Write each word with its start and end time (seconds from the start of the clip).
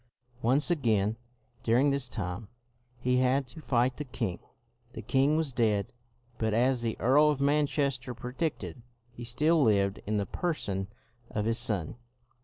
Once 0.41 0.71
again 0.71 1.15
during 1.61 1.91
this 1.91 2.09
time, 2.09 2.47
he 2.99 3.17
had 3.17 3.45
to 3.45 3.61
fight 3.61 3.97
the 3.97 4.03
king. 4.03 4.39
The 4.93 5.03
king 5.03 5.37
was 5.37 5.53
dead, 5.53 5.93
but 6.39 6.55
as 6.55 6.81
CROMWELL 6.81 6.95
253 6.95 6.95
the 6.95 7.11
Earl 7.11 7.29
of 7.29 7.39
Manchester 7.39 8.13
predicted, 8.15 8.81
he 9.11 9.23
still 9.23 9.61
lived 9.61 9.99
in 10.07 10.17
the 10.17 10.25
person 10.25 10.87
of 11.29 11.45
his 11.45 11.59
son. 11.59 11.97